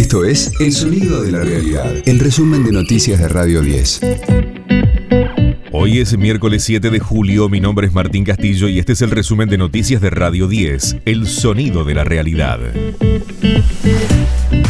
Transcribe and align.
Esto 0.00 0.24
es 0.24 0.50
El 0.58 0.72
Sonido 0.72 1.22
de 1.22 1.30
la 1.30 1.40
Realidad, 1.40 1.92
el 2.06 2.20
resumen 2.20 2.64
de 2.64 2.72
noticias 2.72 3.20
de 3.20 3.28
Radio 3.28 3.60
10. 3.60 4.00
Hoy 5.72 5.98
es 5.98 6.16
miércoles 6.16 6.64
7 6.64 6.88
de 6.88 6.98
julio, 7.00 7.50
mi 7.50 7.60
nombre 7.60 7.86
es 7.86 7.92
Martín 7.92 8.24
Castillo 8.24 8.66
y 8.68 8.78
este 8.78 8.94
es 8.94 9.02
el 9.02 9.10
resumen 9.10 9.50
de 9.50 9.58
noticias 9.58 10.00
de 10.00 10.08
Radio 10.08 10.48
10, 10.48 11.00
El 11.04 11.26
Sonido 11.26 11.84
de 11.84 11.94
la 11.94 12.04
Realidad. 12.04 12.60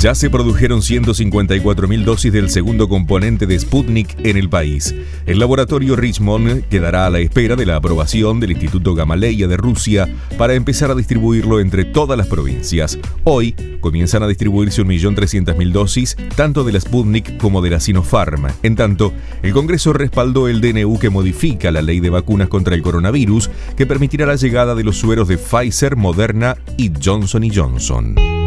Ya 0.01 0.15
se 0.15 0.31
produjeron 0.31 0.81
154.000 0.81 2.05
dosis 2.05 2.33
del 2.33 2.49
segundo 2.49 2.89
componente 2.89 3.47
de 3.47 3.59
Sputnik 3.59 4.17
en 4.25 4.39
el 4.39 4.49
país. 4.49 4.95
El 5.27 5.39
laboratorio 5.39 5.95
Richmond 5.95 6.69
quedará 6.69 7.05
a 7.05 7.11
la 7.11 7.19
espera 7.19 7.55
de 7.55 7.67
la 7.67 7.77
aprobación 7.77 8.41
del 8.41 8.53
Instituto 8.53 8.95
Gamaleya 8.95 9.47
de 9.47 9.59
Rusia 9.59 10.09
para 10.39 10.55
empezar 10.55 10.91
a 10.91 10.95
distribuirlo 10.95 11.61
entre 11.61 11.85
todas 11.85 12.17
las 12.17 12.29
provincias. 12.29 12.99
Hoy 13.25 13.55
comienzan 13.81 14.23
a 14.23 14.27
distribuirse 14.27 14.83
1.300.000 14.83 15.71
dosis, 15.71 16.17
tanto 16.35 16.65
de 16.65 16.73
la 16.73 16.81
Sputnik 16.81 17.37
como 17.37 17.61
de 17.61 17.69
la 17.69 17.79
Sinopharm. 17.79 18.47
En 18.63 18.77
tanto, 18.77 19.13
el 19.43 19.53
Congreso 19.53 19.93
respaldó 19.93 20.49
el 20.49 20.63
DNU 20.63 20.99
que 20.99 21.11
modifica 21.11 21.71
la 21.71 21.83
ley 21.83 22.01
de 22.01 22.09
vacunas 22.09 22.49
contra 22.49 22.75
el 22.75 22.81
coronavirus, 22.81 23.51
que 23.77 23.85
permitirá 23.85 24.25
la 24.25 24.37
llegada 24.37 24.75
de 24.75 24.83
los 24.83 24.97
sueros 24.97 25.29
de 25.29 25.37
Pfizer, 25.37 25.97
Moderna 25.97 26.57
y 26.79 26.91
Johnson 27.05 27.47
Johnson. 27.55 28.40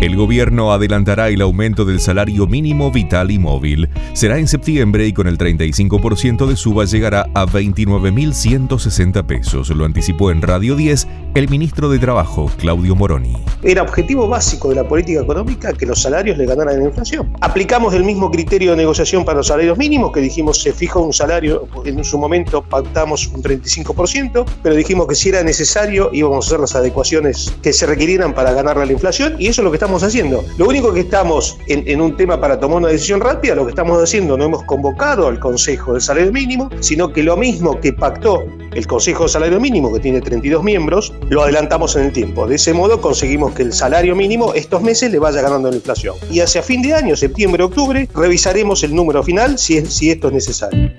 El 0.00 0.16
gobierno 0.16 0.72
adelantará 0.72 1.28
el 1.28 1.42
aumento 1.42 1.84
del 1.84 2.00
salario 2.00 2.46
mínimo 2.46 2.90
vital 2.90 3.30
y 3.30 3.38
móvil. 3.38 3.90
Será 4.14 4.38
en 4.38 4.48
septiembre 4.48 5.06
y 5.06 5.12
con 5.12 5.26
el 5.26 5.36
35% 5.36 6.46
de 6.46 6.56
suba 6.56 6.86
llegará 6.86 7.26
a 7.34 7.44
29.160 7.44 9.26
pesos. 9.26 9.68
Lo 9.68 9.84
anticipó 9.84 10.30
en 10.30 10.40
Radio 10.40 10.74
10 10.74 11.06
el 11.34 11.50
ministro 11.50 11.90
de 11.90 11.98
Trabajo, 11.98 12.50
Claudio 12.56 12.96
Moroni. 12.96 13.36
Era 13.62 13.82
objetivo 13.82 14.26
básico 14.26 14.70
de 14.70 14.76
la 14.76 14.88
política 14.88 15.20
económica 15.20 15.74
que 15.74 15.84
los 15.84 16.00
salarios 16.00 16.38
le 16.38 16.46
ganaran 16.46 16.80
la 16.80 16.86
inflación. 16.86 17.30
Aplicamos 17.42 17.92
el 17.92 18.02
mismo 18.02 18.30
criterio 18.30 18.70
de 18.70 18.78
negociación 18.78 19.26
para 19.26 19.36
los 19.36 19.48
salarios 19.48 19.76
mínimos, 19.76 20.12
que 20.12 20.20
dijimos 20.20 20.62
se 20.62 20.72
fija 20.72 20.98
un 20.98 21.12
salario, 21.12 21.68
en 21.84 22.02
su 22.04 22.18
momento 22.18 22.62
pactamos 22.62 23.28
un 23.28 23.42
35%, 23.42 24.46
pero 24.62 24.74
dijimos 24.74 25.06
que 25.06 25.14
si 25.14 25.28
era 25.28 25.42
necesario 25.42 26.08
íbamos 26.14 26.46
a 26.46 26.48
hacer 26.48 26.60
las 26.60 26.74
adecuaciones 26.74 27.54
que 27.62 27.74
se 27.74 27.84
requirieran 27.84 28.34
para 28.34 28.54
ganarle 28.54 28.86
la 28.86 28.92
inflación, 28.92 29.36
y 29.38 29.48
eso 29.48 29.60
es 29.60 29.64
lo 29.64 29.70
que 29.70 29.76
estamos 29.76 29.89
haciendo. 29.98 30.44
Lo 30.56 30.68
único 30.68 30.92
que 30.92 31.00
estamos 31.00 31.58
en, 31.66 32.00
un 32.00 32.16
tema 32.16 32.40
para 32.40 32.58
tomar 32.58 32.78
una 32.78 32.88
decisión 32.88 33.20
rápida, 33.20 33.54
lo 33.54 33.64
que 33.64 33.70
estamos 33.70 34.00
haciendo, 34.02 34.36
no 34.36 34.44
hemos 34.44 34.62
convocado 34.64 35.26
al 35.26 35.38
Consejo 35.38 35.92
del 35.92 36.00
Salario 36.00 36.32
Mínimo, 36.32 36.70
sino 36.80 37.12
que 37.12 37.22
lo 37.22 37.36
mismo 37.36 37.80
que 37.80 37.92
pactó 37.92 38.44
el 38.72 38.86
Consejo 38.86 39.24
de 39.24 39.30
Salario 39.30 39.60
Mínimo, 39.60 39.92
que 39.92 40.00
tiene 40.00 40.20
32 40.20 40.62
miembros, 40.62 41.12
lo 41.28 41.42
adelantamos 41.42 41.96
en 41.96 42.04
el 42.04 42.12
tiempo. 42.12 42.46
De 42.46 42.54
ese 42.56 42.72
modo 42.72 43.00
conseguimos 43.00 43.52
que 43.52 43.62
el 43.62 43.72
salario 43.72 44.14
mínimo 44.14 44.54
estos 44.54 44.82
meses 44.82 45.10
le 45.10 45.18
vaya 45.18 45.42
ganando 45.42 45.70
la 45.70 45.76
inflación. 45.76 46.14
Y 46.30 46.40
hacia 46.40 46.62
fin 46.62 46.82
de 46.82 46.94
año, 46.94 47.16
septiembre, 47.16 47.64
octubre, 47.64 48.08
revisaremos 48.14 48.82
el 48.84 48.94
número 48.94 49.22
final 49.22 49.58
si 49.58 49.78
esto 50.10 50.28
es 50.28 50.32
necesario. 50.32 50.90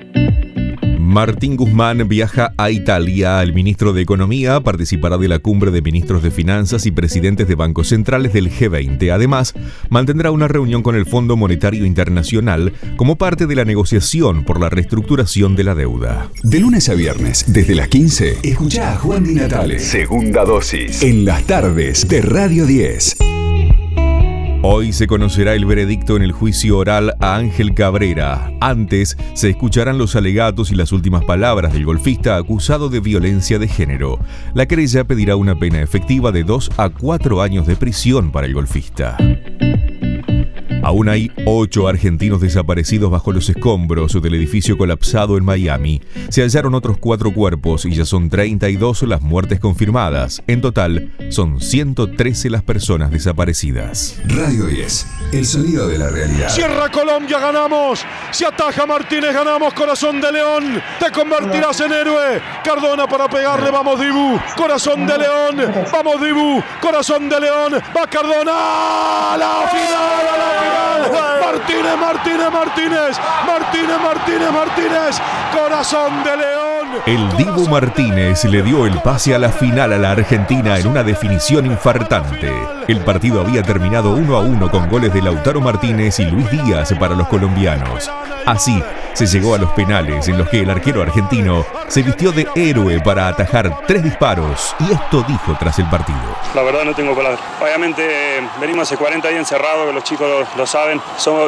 Martín 1.12 1.58
Guzmán 1.58 2.08
viaja 2.08 2.54
a 2.56 2.72
Italia. 2.72 3.44
El 3.44 3.52
ministro 3.52 3.92
de 3.92 4.02
Economía 4.02 4.62
participará 4.62 5.18
de 5.18 5.28
la 5.28 5.40
cumbre 5.40 5.70
de 5.70 5.82
ministros 5.82 6.24
de 6.24 6.32
Finanzas 6.32 6.86
y 6.86 6.92
presidentes 6.92 7.50
de 7.50 7.56
bancos 7.56 7.90
centrales 7.90 8.32
del 8.32 8.50
G20. 8.50 9.12
Además, 9.12 9.54
mantendrá 9.90 10.32
una 10.32 10.48
reunión 10.48 10.84
con 10.84 10.96
el 10.96 11.06
Fondo 11.06 11.36
Monetario 11.36 11.86
Internacional 11.86 12.72
como 12.96 13.18
parte 13.18 13.46
de 13.46 13.56
la 13.56 13.66
negociación 13.66 14.46
por 14.46 14.62
la 14.62 14.70
reestructuración 14.70 15.58
de 15.58 15.66
la 15.66 15.76
deuda. 15.76 16.30
De 16.44 16.62
lunes 16.62 16.88
a 16.88 16.94
viernes, 16.94 17.44
desde 17.46 17.76
las 17.76 17.90
15, 17.90 18.38
escucha 18.44 18.94
a 18.94 18.96
Juan 18.96 19.26
Di 19.26 19.34
Natale. 19.34 19.80
Segunda 19.80 20.46
dosis. 20.46 21.04
En 21.04 21.26
las 21.26 21.44
tardes 21.44 22.08
de 22.08 22.22
Radio 22.22 22.66
10. 22.66 23.31
Hoy 24.64 24.94
se 24.94 25.08
conocerá 25.08 25.56
el 25.56 25.66
veredicto 25.66 26.16
en 26.16 26.22
el 26.22 26.34
juicio 26.34 26.78
oral 26.78 27.16
a 27.20 27.36
Ángel 27.36 27.74
Cabrera. 27.74 28.54
Antes 28.62 29.18
se 29.34 29.50
escucharán 29.50 29.98
los 29.98 30.16
alegatos 30.16 30.72
y 30.72 30.76
las 30.76 30.92
últimas 30.92 31.26
palabras 31.26 31.74
del 31.74 31.84
golfista 31.84 32.36
acusado 32.36 32.88
de 32.88 33.00
violencia 33.00 33.58
de 33.58 33.68
género. 33.68 34.20
La 34.54 34.68
querella 34.68 35.04
pedirá 35.04 35.36
una 35.36 35.56
pena 35.58 35.82
efectiva 35.82 36.32
de 36.32 36.44
2 36.44 36.74
a 36.78 36.90
4 36.90 37.42
años 37.42 37.66
de 37.66 37.76
prisión 37.76 38.32
para 38.32 38.46
el 38.46 38.54
golfista. 38.54 39.18
Aún 40.84 41.10
hay 41.10 41.32
ocho 41.46 41.88
argentinos 41.88 42.42
desaparecidos 42.42 43.12
bajo 43.12 43.32
los 43.32 43.48
escombros 43.50 44.20
del 44.20 44.34
edificio 44.34 44.78
colapsado 44.78 45.38
en 45.38 45.46
Miami. 45.46 46.02
Se 46.30 46.42
hallaron 46.42 46.74
otros 46.74 46.98
cuatro 46.98 47.34
cuerpos 47.34 47.86
y 47.86 47.94
ya 47.94 48.04
son 48.04 48.30
32 48.30 49.04
las 49.04 49.22
muertes 49.22 49.60
confirmadas. 49.60 50.42
En 50.48 50.62
total, 50.62 51.14
son 51.30 51.62
113 51.62 52.50
las 52.50 52.64
personas 52.64 53.12
desaparecidas. 53.12 54.20
Radio 54.26 54.66
10, 54.66 55.08
el 55.34 55.46
sonido 55.46 55.88
de 55.88 56.00
la 56.00 56.10
realidad. 56.10 56.50
Cierra 56.50 56.90
Colombia, 56.90 57.40
ganamos. 57.40 58.04
Si 58.32 58.44
ataja 58.44 58.86
Martínez, 58.86 59.34
ganamos. 59.34 59.74
Corazón 59.74 60.20
de 60.20 60.32
León, 60.32 60.82
te 61.00 61.12
convertirás 61.12 61.80
en 61.82 61.92
héroe. 61.92 62.42
Cardona 62.64 63.08
para 63.08 63.30
pegarle, 63.30 63.70
vamos 63.70 64.00
Dibu. 64.00 64.40
Corazón 64.58 65.06
de 65.06 65.18
León, 65.18 65.86
vamos 65.92 66.22
Dibu. 66.22 66.64
Corazón 66.82 67.30
de 67.30 67.40
León, 67.40 67.74
va 67.74 68.08
Cardona. 68.08 68.52
La 69.38 69.68
final, 69.70 70.28
a 70.28 70.38
la 70.38 70.60
final. 70.60 70.71
Martínez, 71.10 71.98
Martínez, 71.98 72.52
Martínez, 72.52 73.20
Martínez, 73.46 74.02
Martínez, 74.02 74.52
Martínez, 74.52 75.22
corazón 75.54 76.24
de 76.24 76.38
león. 76.38 76.71
El 77.06 77.38
Dibu 77.38 77.68
Martínez 77.70 78.44
le 78.46 78.62
dio 78.62 78.86
el 78.86 79.02
pase 79.02 79.34
a 79.34 79.40
la 79.40 79.50
final 79.50 79.94
a 79.94 79.98
la 79.98 80.12
Argentina 80.12 80.78
en 80.78 80.88
una 80.88 81.04
definición 81.04 81.66
infartante. 81.66 82.52
El 82.88 83.00
partido 83.02 83.42
había 83.42 83.64
terminado 83.64 84.12
1 84.12 84.36
a 84.36 84.42
1 84.42 84.70
con 84.70 84.90
goles 84.90 85.14
de 85.14 85.22
Lautaro 85.22 85.62
Martínez 85.62 86.20
y 86.20 86.26
Luis 86.26 86.50
Díaz 86.52 86.94
para 87.00 87.16
los 87.16 87.28
colombianos. 87.28 88.12
Así, 88.46 88.82
se 89.14 89.26
llegó 89.28 89.56
a 89.56 89.58
los 89.58 89.72
penales 89.72 90.28
en 90.28 90.38
los 90.38 90.50
que 90.50 90.62
el 90.62 90.70
arquero 90.70 91.02
argentino 91.02 91.66
se 91.88 92.02
vistió 92.02 92.32
de 92.32 92.48
héroe 92.56 93.00
para 93.02 93.28
atajar 93.28 93.86
tres 93.86 94.04
disparos 94.04 94.76
y 94.80 94.94
esto 94.94 95.24
dijo 95.28 95.56
tras 95.60 95.78
el 95.80 95.90
partido. 95.90 96.18
La 96.56 96.64
verdad 96.64 96.84
no 96.86 96.94
tengo 96.94 97.16
palabras. 97.16 97.40
Obviamente 97.62 98.42
venimos 98.60 98.88
hace 98.88 98.98
40 98.98 99.28
días 99.28 99.40
encerrados, 99.40 99.94
los 99.94 100.04
chicos 100.04 100.48
lo, 100.56 100.66
saben. 100.66 101.02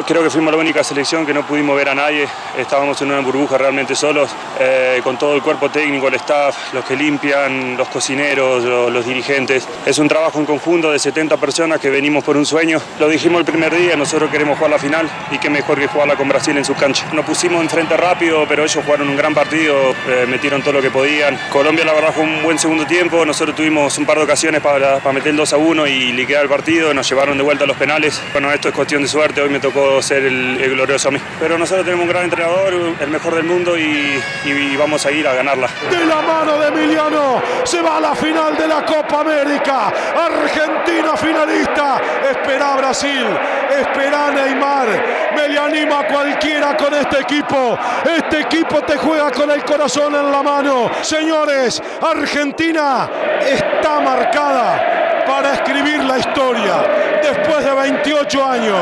Creo 0.06 0.22
que 0.22 0.30
fuimos 0.30 0.52
la 0.52 0.60
única 0.60 0.84
selección 0.84 1.26
que 1.26 1.34
no 1.34 1.42
pudimos 1.42 1.76
ver 1.76 1.88
a 1.88 1.94
nadie. 1.94 2.28
Estábamos 2.56 3.00
en 3.02 3.10
una 3.10 3.20
burbuja 3.20 3.58
realmente 3.58 3.94
solos, 3.94 4.30
eh, 4.60 5.00
con 5.02 5.16
todo 5.16 5.33
el 5.34 5.42
cuerpo 5.42 5.70
técnico, 5.70 6.08
el 6.08 6.14
staff, 6.14 6.72
los 6.72 6.84
que 6.84 6.96
limpian, 6.96 7.76
los 7.76 7.88
cocineros, 7.88 8.64
los, 8.64 9.04
dirigentes. 9.04 9.68
Es 9.84 9.98
un 9.98 10.08
trabajo 10.08 10.38
en 10.38 10.46
conjunto 10.46 10.90
de 10.90 10.98
70 10.98 11.36
personas 11.36 11.78
que 11.78 11.90
venimos 11.90 12.24
por 12.24 12.36
un 12.36 12.46
sueño. 12.46 12.80
Lo 12.98 13.08
dijimos 13.08 13.40
el 13.40 13.44
primer 13.44 13.74
día, 13.74 13.96
nosotros 13.96 14.30
queremos 14.30 14.56
jugar 14.56 14.70
la 14.70 14.78
final 14.78 15.08
y 15.30 15.38
qué 15.38 15.50
mejor 15.50 15.78
que 15.78 15.86
jugarla 15.86 16.16
con 16.16 16.28
Brasil 16.28 16.56
en 16.56 16.64
su 16.64 16.74
cancha. 16.74 17.06
Nos 17.12 17.26
pusimos 17.26 17.62
enfrente 17.62 17.96
rápido, 17.96 18.46
pero 18.48 18.64
ellos 18.64 18.82
jugaron 18.82 19.08
un 19.08 19.16
gran 19.16 19.34
partido, 19.34 19.90
eh, 20.08 20.26
metieron 20.26 20.62
todo 20.62 20.74
lo 20.74 20.82
que 20.82 20.90
podían. 20.90 21.38
Colombia 21.50 21.84
la 21.84 21.92
verdad 21.92 22.12
fue 22.14 22.24
un 22.24 22.42
buen 22.42 22.58
segundo 22.58 22.86
tiempo, 22.86 23.24
nosotros 23.26 23.54
tuvimos 23.54 23.98
un 23.98 24.06
par 24.06 24.16
de 24.16 24.24
ocasiones 24.24 24.62
para, 24.62 24.98
para 24.98 25.12
meter 25.12 25.30
el 25.30 25.36
2 25.36 25.52
a 25.52 25.56
1 25.58 25.86
y 25.86 26.12
liquidar 26.12 26.44
el 26.44 26.48
partido, 26.48 26.94
nos 26.94 27.08
llevaron 27.08 27.36
de 27.36 27.42
vuelta 27.44 27.64
a 27.64 27.66
los 27.66 27.76
penales. 27.76 28.20
Bueno, 28.32 28.50
esto 28.52 28.68
es 28.68 28.74
cuestión 28.74 29.02
de 29.02 29.08
suerte, 29.08 29.42
hoy 29.42 29.50
me 29.50 29.60
tocó 29.60 30.00
ser 30.00 30.24
el, 30.24 30.58
el 30.60 30.70
glorioso 30.70 31.08
a 31.08 31.10
mí. 31.10 31.18
Pero 31.40 31.58
nosotros 31.58 31.84
tenemos 31.84 32.04
un 32.04 32.10
gran 32.10 32.24
entrenador, 32.24 32.72
el 33.00 33.10
mejor 33.10 33.34
del 33.34 33.44
mundo 33.44 33.78
y, 33.78 34.20
y 34.44 34.76
vamos 34.76 35.04
a 35.06 35.12
ir 35.12 35.23
De 35.24 36.04
la 36.04 36.20
mano 36.20 36.58
de 36.58 36.68
Emiliano 36.68 37.40
se 37.64 37.80
va 37.80 37.96
a 37.96 38.00
la 38.00 38.14
final 38.14 38.54
de 38.58 38.68
la 38.68 38.84
Copa 38.84 39.20
América. 39.20 39.90
Argentina 40.14 41.16
finalista. 41.16 41.98
Espera 42.30 42.76
Brasil, 42.76 43.26
espera 43.70 44.30
Neymar. 44.30 44.86
Me 45.34 45.48
le 45.48 45.58
anima 45.58 46.06
cualquiera 46.06 46.76
con 46.76 46.92
este 46.92 47.20
equipo. 47.20 47.78
Este 48.04 48.40
equipo 48.40 48.82
te 48.82 48.98
juega 48.98 49.30
con 49.30 49.50
el 49.50 49.64
corazón 49.64 50.14
en 50.14 50.30
la 50.30 50.42
mano. 50.42 50.90
Señores, 51.00 51.82
Argentina 52.02 53.08
está 53.40 54.00
marcada 54.00 55.24
para 55.26 55.54
escribir 55.54 56.04
la 56.04 56.18
historia. 56.18 56.74
Después 57.22 57.64
de 57.64 57.72
28 57.72 58.44
años, 58.44 58.78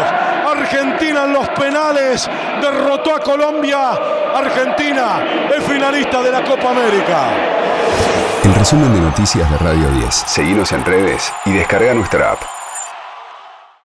en 1.25 1.33
los 1.33 1.49
penales 1.51 2.29
derrotó 2.61 3.17
a 3.17 3.21
Colombia. 3.21 3.91
Argentina 4.35 5.25
es 5.57 5.65
finalista 5.65 6.23
de 6.23 6.31
la 6.31 6.45
Copa 6.45 6.71
América. 6.71 7.29
El 8.45 8.55
resumen 8.55 8.93
de 8.95 9.01
noticias 9.01 9.51
de 9.51 9.59
Radio 9.59 9.89
10. 9.91 10.15
Seguimos 10.27 10.73
en 10.73 10.85
redes 10.85 11.33
y 11.45 11.53
descarga 11.53 11.95
nuestra 11.95 12.33
app. 12.33 12.62